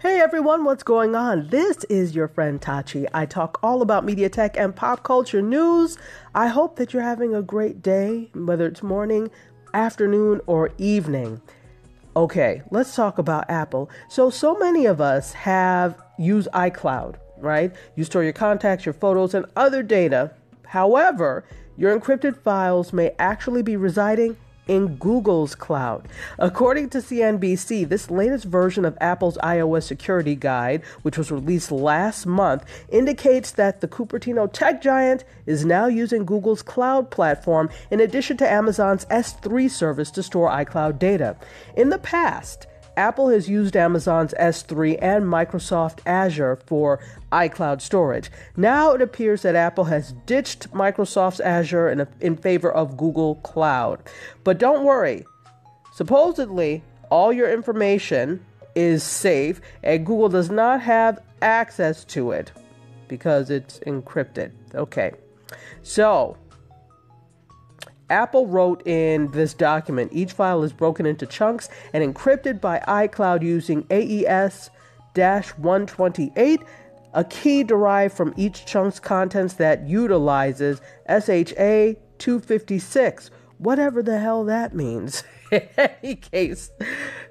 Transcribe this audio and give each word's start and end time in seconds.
Hey 0.00 0.18
everyone, 0.18 0.64
what's 0.64 0.82
going 0.82 1.14
on? 1.14 1.48
This 1.48 1.84
is 1.84 2.14
your 2.14 2.26
friend 2.26 2.60
Tachi. 2.60 3.06
I 3.14 3.24
talk 3.24 3.60
all 3.62 3.82
about 3.82 4.04
media 4.04 4.28
tech 4.28 4.56
and 4.56 4.74
pop 4.74 5.04
culture 5.04 5.40
news. 5.42 5.96
I 6.34 6.48
hope 6.48 6.74
that 6.76 6.92
you're 6.92 7.02
having 7.02 7.34
a 7.34 7.42
great 7.42 7.82
day, 7.82 8.28
whether 8.34 8.66
it's 8.66 8.82
morning, 8.82 9.30
afternoon, 9.74 10.40
or 10.46 10.70
evening. 10.78 11.40
Okay, 12.16 12.62
let's 12.72 12.96
talk 12.96 13.18
about 13.18 13.48
Apple. 13.48 13.90
So, 14.08 14.28
so 14.28 14.58
many 14.58 14.86
of 14.86 15.00
us 15.00 15.34
have 15.34 16.02
used 16.18 16.48
iCloud, 16.52 17.16
right? 17.38 17.72
You 17.94 18.02
store 18.02 18.24
your 18.24 18.32
contacts, 18.32 18.84
your 18.84 18.94
photos, 18.94 19.34
and 19.34 19.46
other 19.54 19.84
data. 19.84 20.32
However, 20.66 21.44
your 21.76 21.96
encrypted 21.96 22.42
files 22.42 22.92
may 22.92 23.14
actually 23.20 23.62
be 23.62 23.76
residing 23.76 24.36
in 24.68 24.96
Google's 24.96 25.54
cloud. 25.54 26.08
According 26.38 26.90
to 26.90 26.98
CNBC, 26.98 27.88
this 27.88 28.10
latest 28.10 28.44
version 28.44 28.84
of 28.84 28.96
Apple's 29.00 29.38
iOS 29.38 29.84
security 29.84 30.34
guide, 30.34 30.82
which 31.02 31.18
was 31.18 31.30
released 31.30 31.72
last 31.72 32.26
month, 32.26 32.64
indicates 32.88 33.50
that 33.52 33.80
the 33.80 33.88
Cupertino 33.88 34.50
tech 34.52 34.80
giant 34.82 35.24
is 35.46 35.64
now 35.64 35.86
using 35.86 36.24
Google's 36.24 36.62
cloud 36.62 37.10
platform 37.10 37.70
in 37.90 38.00
addition 38.00 38.36
to 38.38 38.50
Amazon's 38.50 39.04
S3 39.06 39.70
service 39.70 40.10
to 40.12 40.22
store 40.22 40.50
iCloud 40.50 40.98
data. 40.98 41.36
In 41.76 41.90
the 41.90 41.98
past, 41.98 42.66
Apple 42.96 43.28
has 43.30 43.48
used 43.48 43.76
Amazon's 43.76 44.34
S3 44.34 44.98
and 45.00 45.24
Microsoft 45.24 46.00
Azure 46.06 46.56
for 46.66 47.00
iCloud 47.30 47.80
storage. 47.80 48.30
Now 48.56 48.92
it 48.92 49.02
appears 49.02 49.42
that 49.42 49.54
Apple 49.54 49.84
has 49.84 50.12
ditched 50.26 50.70
Microsoft's 50.72 51.40
Azure 51.40 51.88
in, 51.88 52.06
in 52.20 52.36
favor 52.36 52.70
of 52.70 52.96
Google 52.96 53.36
Cloud. 53.36 54.02
But 54.44 54.58
don't 54.58 54.84
worry, 54.84 55.24
supposedly, 55.92 56.82
all 57.10 57.32
your 57.32 57.50
information 57.50 58.44
is 58.74 59.02
safe 59.02 59.60
and 59.82 60.06
Google 60.06 60.28
does 60.28 60.50
not 60.50 60.80
have 60.82 61.20
access 61.40 62.04
to 62.04 62.32
it 62.32 62.52
because 63.08 63.50
it's 63.50 63.78
encrypted. 63.80 64.52
Okay. 64.74 65.12
So, 65.82 66.36
Apple 68.12 68.46
wrote 68.46 68.86
in 68.86 69.30
this 69.30 69.54
document 69.54 70.12
each 70.12 70.32
file 70.32 70.62
is 70.62 70.72
broken 70.72 71.06
into 71.06 71.26
chunks 71.26 71.70
and 71.94 72.04
encrypted 72.04 72.60
by 72.60 72.78
iCloud 72.86 73.42
using 73.42 73.86
AES 73.90 74.70
128, 75.14 76.60
a 77.14 77.24
key 77.24 77.62
derived 77.62 78.14
from 78.14 78.34
each 78.36 78.66
chunk's 78.66 79.00
contents 79.00 79.54
that 79.54 79.86
utilizes 79.88 80.80
SHA 81.08 81.94
256, 82.18 83.30
whatever 83.58 84.02
the 84.02 84.18
hell 84.18 84.44
that 84.44 84.74
means. 84.74 85.24
in 85.52 85.68
any 85.76 86.14
case, 86.16 86.70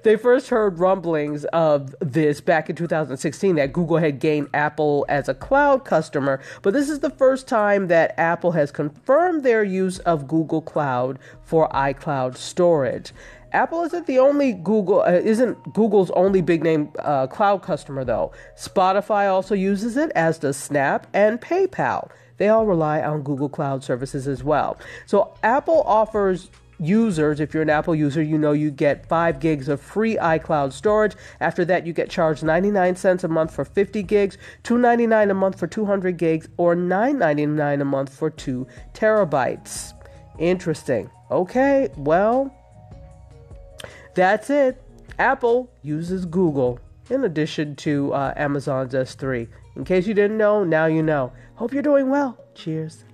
they 0.04 0.16
first 0.16 0.48
heard 0.48 0.78
rumblings 0.78 1.44
of 1.46 1.94
this 2.00 2.40
back 2.40 2.70
in 2.70 2.76
2016 2.76 3.56
that 3.56 3.72
Google 3.72 3.98
had 3.98 4.20
gained 4.20 4.48
Apple 4.54 5.04
as 5.08 5.28
a 5.28 5.34
cloud 5.34 5.84
customer, 5.84 6.40
but 6.62 6.72
this 6.72 6.88
is 6.88 7.00
the 7.00 7.10
first 7.10 7.48
time 7.48 7.88
that 7.88 8.18
Apple 8.18 8.52
has 8.52 8.70
confirmed 8.70 9.42
their 9.42 9.64
use 9.64 9.98
of 10.00 10.28
Google 10.28 10.62
Cloud 10.62 11.18
for 11.42 11.68
iCloud 11.70 12.36
storage. 12.36 13.12
Apple 13.52 13.82
isn't 13.82 14.06
the 14.06 14.18
only 14.18 14.52
Google 14.52 15.02
uh, 15.02 15.10
isn't 15.12 15.74
Google's 15.74 16.10
only 16.12 16.40
big 16.40 16.62
name 16.62 16.90
uh, 17.00 17.26
cloud 17.26 17.62
customer 17.62 18.04
though. 18.04 18.32
Spotify 18.58 19.30
also 19.30 19.54
uses 19.54 19.96
it 19.96 20.10
as 20.14 20.38
does 20.38 20.56
Snap 20.56 21.06
and 21.12 21.40
PayPal. 21.40 22.08
They 22.42 22.48
all 22.48 22.66
rely 22.66 23.00
on 23.00 23.22
Google 23.22 23.48
Cloud 23.48 23.84
services 23.84 24.26
as 24.26 24.42
well. 24.42 24.76
So 25.06 25.32
Apple 25.44 25.84
offers 25.86 26.50
users, 26.80 27.38
if 27.38 27.54
you're 27.54 27.62
an 27.62 27.70
Apple 27.70 27.94
user, 27.94 28.20
you 28.20 28.36
know 28.36 28.50
you 28.50 28.72
get 28.72 29.06
5 29.06 29.38
gigs 29.38 29.68
of 29.68 29.80
free 29.80 30.16
iCloud 30.16 30.72
storage. 30.72 31.14
After 31.38 31.64
that, 31.66 31.86
you 31.86 31.92
get 31.92 32.10
charged 32.10 32.42
99 32.42 32.96
cents 32.96 33.22
a 33.22 33.28
month 33.28 33.54
for 33.54 33.64
50 33.64 34.02
gigs, 34.02 34.38
2.99 34.64 35.30
a 35.30 35.34
month 35.34 35.56
for 35.56 35.68
200 35.68 36.16
gigs, 36.16 36.48
or 36.56 36.74
9.99 36.74 37.80
a 37.80 37.84
month 37.84 38.12
for 38.12 38.28
2 38.28 38.66
terabytes. 38.92 39.92
Interesting. 40.40 41.08
Okay, 41.30 41.90
well, 41.96 42.52
that's 44.16 44.50
it. 44.50 44.82
Apple 45.20 45.70
uses 45.82 46.24
Google 46.24 46.80
in 47.10 47.24
addition 47.24 47.76
to 47.76 48.12
uh, 48.12 48.34
Amazon's 48.36 48.94
S3. 48.94 49.48
In 49.76 49.84
case 49.84 50.06
you 50.06 50.14
didn't 50.14 50.38
know, 50.38 50.64
now 50.64 50.86
you 50.86 51.02
know. 51.02 51.32
Hope 51.56 51.72
you're 51.72 51.82
doing 51.82 52.10
well. 52.10 52.38
Cheers. 52.54 53.04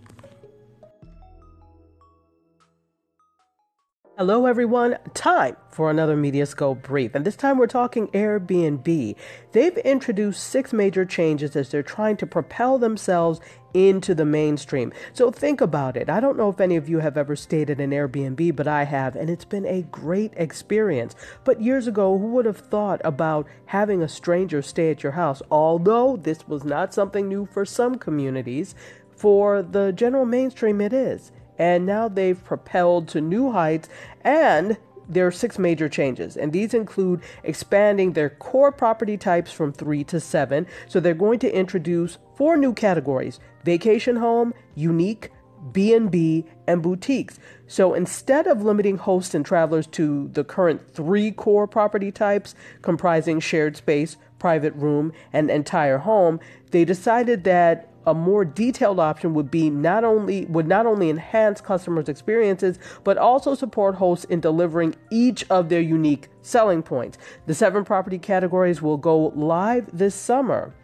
Hello, 4.18 4.46
everyone. 4.46 4.98
Time 5.14 5.56
for 5.70 5.92
another 5.92 6.16
Mediascope 6.16 6.82
brief. 6.82 7.14
And 7.14 7.24
this 7.24 7.36
time 7.36 7.56
we're 7.56 7.68
talking 7.68 8.08
Airbnb. 8.08 9.14
They've 9.52 9.78
introduced 9.78 10.42
six 10.42 10.72
major 10.72 11.04
changes 11.04 11.54
as 11.54 11.68
they're 11.68 11.84
trying 11.84 12.16
to 12.16 12.26
propel 12.26 12.78
themselves 12.78 13.40
into 13.74 14.16
the 14.16 14.24
mainstream. 14.24 14.92
So 15.12 15.30
think 15.30 15.60
about 15.60 15.96
it. 15.96 16.10
I 16.10 16.18
don't 16.18 16.36
know 16.36 16.48
if 16.48 16.60
any 16.60 16.74
of 16.74 16.88
you 16.88 16.98
have 16.98 17.16
ever 17.16 17.36
stayed 17.36 17.70
at 17.70 17.78
an 17.78 17.92
Airbnb, 17.92 18.56
but 18.56 18.66
I 18.66 18.82
have, 18.82 19.14
and 19.14 19.30
it's 19.30 19.44
been 19.44 19.66
a 19.66 19.82
great 19.82 20.32
experience. 20.36 21.14
But 21.44 21.62
years 21.62 21.86
ago, 21.86 22.18
who 22.18 22.26
would 22.32 22.44
have 22.44 22.58
thought 22.58 23.00
about 23.04 23.46
having 23.66 24.02
a 24.02 24.08
stranger 24.08 24.62
stay 24.62 24.90
at 24.90 25.04
your 25.04 25.12
house? 25.12 25.42
Although 25.48 26.16
this 26.16 26.48
was 26.48 26.64
not 26.64 26.92
something 26.92 27.28
new 27.28 27.46
for 27.46 27.64
some 27.64 27.94
communities, 27.94 28.74
for 29.16 29.62
the 29.62 29.92
general 29.92 30.24
mainstream, 30.24 30.80
it 30.80 30.92
is 30.92 31.30
and 31.58 31.84
now 31.84 32.08
they've 32.08 32.42
propelled 32.44 33.08
to 33.08 33.20
new 33.20 33.50
heights 33.52 33.88
and 34.22 34.76
there 35.08 35.26
are 35.26 35.32
six 35.32 35.58
major 35.58 35.88
changes, 35.88 36.36
and 36.36 36.52
these 36.52 36.74
include 36.74 37.22
expanding 37.42 38.12
their 38.12 38.28
core 38.28 38.70
property 38.70 39.16
types 39.16 39.50
from 39.50 39.72
three 39.72 40.04
to 40.04 40.20
seven. 40.20 40.66
So 40.86 41.00
they're 41.00 41.14
going 41.14 41.38
to 41.38 41.54
introduce 41.54 42.18
four 42.36 42.58
new 42.58 42.74
categories: 42.74 43.40
vacation 43.64 44.16
home, 44.16 44.52
unique, 44.74 45.32
B&B, 45.72 46.46
and 46.66 46.82
boutiques. 46.82 47.38
So 47.66 47.94
instead 47.94 48.46
of 48.46 48.62
limiting 48.62 48.98
hosts 48.98 49.34
and 49.34 49.44
travelers 49.44 49.86
to 49.88 50.28
the 50.28 50.44
current 50.44 50.94
three 50.94 51.30
core 51.30 51.66
property 51.66 52.12
types 52.12 52.54
comprising 52.82 53.40
shared 53.40 53.76
space, 53.76 54.16
private 54.38 54.74
room, 54.74 55.12
and 55.32 55.50
entire 55.50 55.98
home, 55.98 56.38
they 56.70 56.84
decided 56.84 57.44
that 57.44 57.88
a 58.08 58.14
more 58.14 58.42
detailed 58.42 58.98
option 58.98 59.34
would 59.34 59.50
be 59.50 59.68
not 59.68 60.02
only 60.02 60.46
would 60.46 60.66
not 60.66 60.86
only 60.86 61.10
enhance 61.10 61.60
customers' 61.60 62.08
experiences 62.08 62.78
but 63.04 63.18
also 63.18 63.54
support 63.54 63.94
hosts 63.94 64.24
in 64.24 64.40
delivering 64.40 64.96
each 65.10 65.44
of 65.50 65.68
their 65.68 65.82
unique 65.82 66.28
selling 66.40 66.82
points. 66.82 67.18
The 67.46 67.54
seven 67.54 67.84
property 67.84 68.18
categories 68.18 68.80
will 68.80 68.96
go 68.96 69.28
live 69.36 69.86
this 69.92 70.14
summer. 70.14 70.74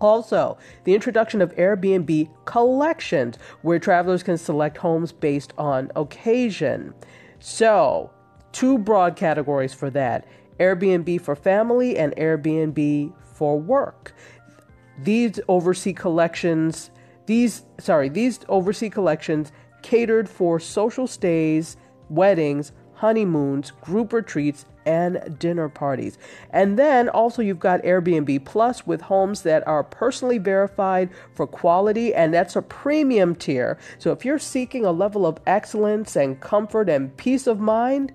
Also, 0.00 0.58
the 0.84 0.94
introduction 0.94 1.42
of 1.42 1.54
Airbnb 1.56 2.28
collections, 2.44 3.36
where 3.62 3.80
travelers 3.80 4.22
can 4.22 4.38
select 4.38 4.76
homes 4.76 5.10
based 5.10 5.54
on 5.58 5.90
occasion. 5.96 6.94
So, 7.40 8.10
two 8.52 8.78
broad 8.78 9.16
categories 9.16 9.74
for 9.74 9.90
that 9.90 10.26
Airbnb 10.60 11.20
for 11.20 11.34
family 11.34 11.98
and 11.98 12.14
Airbnb 12.16 13.12
for 13.36 13.58
work. 13.58 14.14
These 14.98 15.40
overseas 15.48 15.96
collections, 15.96 16.90
these 17.26 17.62
sorry, 17.78 18.08
these 18.08 18.40
overseas 18.48 18.92
collections 18.92 19.52
catered 19.82 20.28
for 20.28 20.58
social 20.58 21.06
stays, 21.06 21.76
weddings, 22.08 22.72
honeymoons, 22.94 23.72
group 23.82 24.12
retreats, 24.12 24.64
and 24.86 25.36
dinner 25.38 25.68
parties. 25.68 26.16
And 26.50 26.78
then 26.78 27.08
also 27.08 27.42
you've 27.42 27.58
got 27.58 27.82
Airbnb 27.82 28.44
Plus 28.44 28.86
with 28.86 29.02
homes 29.02 29.42
that 29.42 29.66
are 29.66 29.84
personally 29.84 30.38
verified 30.38 31.10
for 31.34 31.46
quality, 31.46 32.14
and 32.14 32.32
that's 32.32 32.56
a 32.56 32.62
premium 32.62 33.34
tier. 33.34 33.78
So 33.98 34.12
if 34.12 34.24
you're 34.24 34.38
seeking 34.38 34.86
a 34.86 34.92
level 34.92 35.26
of 35.26 35.38
excellence 35.46 36.16
and 36.16 36.40
comfort 36.40 36.88
and 36.88 37.14
peace 37.16 37.46
of 37.46 37.60
mind, 37.60 38.12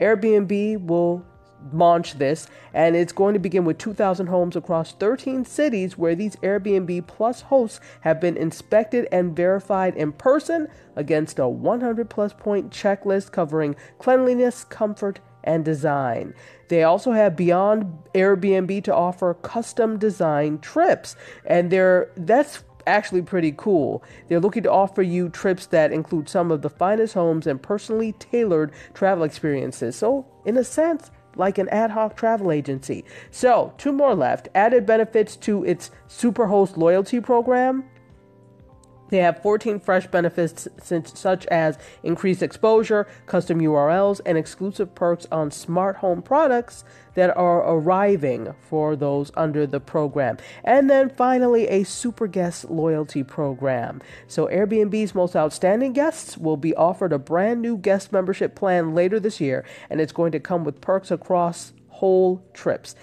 Airbnb 0.00 0.86
will 0.86 1.24
launch 1.72 2.14
this, 2.14 2.46
and 2.72 2.96
it's 2.96 3.12
going 3.12 3.34
to 3.34 3.40
begin 3.40 3.64
with 3.64 3.78
2,000 3.78 4.26
homes 4.26 4.56
across 4.56 4.92
13 4.92 5.44
cities 5.44 5.98
where 5.98 6.14
these 6.14 6.36
Airbnb 6.36 7.06
Plus 7.06 7.42
hosts 7.42 7.80
have 8.00 8.20
been 8.20 8.36
inspected 8.36 9.06
and 9.12 9.36
verified 9.36 9.94
in 9.96 10.12
person 10.12 10.68
against 10.96 11.38
a 11.38 11.48
100 11.48 12.08
plus 12.10 12.32
point 12.32 12.70
checklist 12.70 13.32
covering 13.32 13.76
cleanliness, 13.98 14.64
comfort, 14.64 15.20
and 15.44 15.64
design. 15.64 16.34
They 16.68 16.82
also 16.84 17.12
have 17.12 17.36
beyond 17.36 17.98
Airbnb 18.14 18.84
to 18.84 18.94
offer 18.94 19.34
custom 19.34 19.98
design 19.98 20.58
trips, 20.58 21.16
and 21.44 21.70
they're 21.70 22.10
that's 22.16 22.62
actually 22.86 23.22
pretty 23.22 23.52
cool. 23.56 24.02
They're 24.28 24.40
looking 24.40 24.62
to 24.64 24.72
offer 24.72 25.02
you 25.02 25.28
trips 25.28 25.66
that 25.66 25.92
include 25.92 26.28
some 26.28 26.50
of 26.50 26.62
the 26.62 26.70
finest 26.70 27.14
homes 27.14 27.46
and 27.46 27.62
personally 27.62 28.12
tailored 28.12 28.72
travel 28.94 29.24
experiences. 29.24 29.96
So, 29.96 30.26
in 30.44 30.56
a 30.56 30.64
sense, 30.64 31.10
like 31.36 31.58
an 31.58 31.68
ad 31.68 31.90
hoc 31.90 32.16
travel 32.16 32.50
agency. 32.50 33.04
So, 33.30 33.72
two 33.78 33.92
more 33.92 34.14
left. 34.14 34.48
Added 34.54 34.86
benefits 34.86 35.36
to 35.36 35.64
its 35.64 35.90
Superhost 36.08 36.76
loyalty 36.76 37.20
program. 37.20 37.84
They 39.12 39.18
have 39.18 39.42
14 39.42 39.78
fresh 39.78 40.06
benefits 40.06 40.66
such 40.80 41.44
as 41.48 41.76
increased 42.02 42.42
exposure, 42.42 43.06
custom 43.26 43.60
URLs, 43.60 44.22
and 44.24 44.38
exclusive 44.38 44.94
perks 44.94 45.26
on 45.30 45.50
smart 45.50 45.96
home 45.96 46.22
products 46.22 46.82
that 47.12 47.36
are 47.36 47.58
arriving 47.58 48.54
for 48.70 48.96
those 48.96 49.30
under 49.36 49.66
the 49.66 49.80
program. 49.80 50.38
And 50.64 50.88
then 50.88 51.10
finally, 51.10 51.68
a 51.68 51.84
super 51.84 52.26
guest 52.26 52.70
loyalty 52.70 53.22
program. 53.22 54.00
So, 54.28 54.46
Airbnb's 54.46 55.14
most 55.14 55.36
outstanding 55.36 55.92
guests 55.92 56.38
will 56.38 56.56
be 56.56 56.74
offered 56.74 57.12
a 57.12 57.18
brand 57.18 57.60
new 57.60 57.76
guest 57.76 58.12
membership 58.12 58.54
plan 58.54 58.94
later 58.94 59.20
this 59.20 59.42
year, 59.42 59.62
and 59.90 60.00
it's 60.00 60.12
going 60.12 60.32
to 60.32 60.40
come 60.40 60.64
with 60.64 60.80
perks 60.80 61.10
across 61.10 61.74
whole 61.88 62.42
trips. 62.54 62.96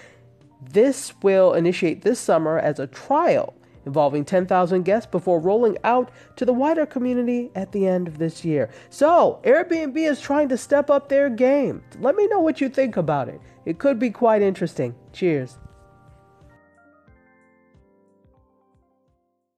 This 0.60 1.12
will 1.22 1.54
initiate 1.54 2.02
this 2.02 2.18
summer 2.18 2.58
as 2.58 2.80
a 2.80 2.88
trial 2.88 3.54
involving 3.86 4.24
10,000 4.24 4.82
guests 4.82 5.10
before 5.10 5.40
rolling 5.40 5.76
out 5.84 6.10
to 6.36 6.44
the 6.44 6.52
wider 6.52 6.86
community 6.86 7.50
at 7.54 7.72
the 7.72 7.86
end 7.86 8.08
of 8.08 8.18
this 8.18 8.44
year. 8.44 8.70
So, 8.88 9.40
Airbnb 9.44 9.96
is 9.96 10.20
trying 10.20 10.48
to 10.50 10.56
step 10.56 10.90
up 10.90 11.08
their 11.08 11.30
game. 11.30 11.82
Let 11.98 12.16
me 12.16 12.26
know 12.26 12.40
what 12.40 12.60
you 12.60 12.68
think 12.68 12.96
about 12.96 13.28
it. 13.28 13.40
It 13.64 13.78
could 13.78 13.98
be 13.98 14.10
quite 14.10 14.42
interesting. 14.42 14.94
Cheers. 15.12 15.58